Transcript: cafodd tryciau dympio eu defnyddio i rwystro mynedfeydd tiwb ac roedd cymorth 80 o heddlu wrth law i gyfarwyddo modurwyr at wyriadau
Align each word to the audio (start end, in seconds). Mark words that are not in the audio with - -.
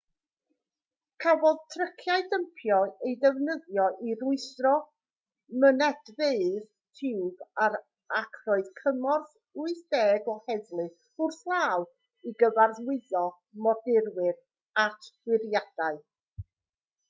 cafodd 1.23 1.57
tryciau 1.73 2.23
dympio 2.29 2.79
eu 3.09 3.11
defnyddio 3.25 3.83
i 4.11 4.15
rwystro 4.21 4.71
mynedfeydd 5.65 6.65
tiwb 7.01 7.45
ac 8.21 8.39
roedd 8.47 8.73
cymorth 8.81 9.37
80 9.67 10.33
o 10.35 10.37
heddlu 10.49 10.87
wrth 11.25 11.45
law 11.53 11.87
i 12.31 12.35
gyfarwyddo 12.43 13.25
modurwyr 13.69 14.43
at 14.89 15.13
wyriadau 15.31 16.05